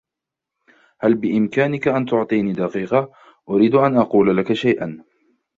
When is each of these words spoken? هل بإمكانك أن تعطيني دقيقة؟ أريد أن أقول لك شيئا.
هل 0.99 1.15
بإمكانك 1.15 1.87
أن 1.87 2.05
تعطيني 2.05 2.53
دقيقة؟ 2.53 3.11
أريد 3.49 3.75
أن 3.75 3.97
أقول 3.97 4.37
لك 4.37 4.53
شيئا. 4.53 5.03